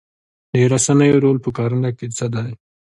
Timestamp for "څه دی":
2.17-2.49